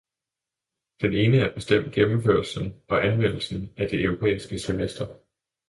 [1.01, 5.07] Det ene er bestemt gennemførelsen og anvendelsen af det europæiske semester.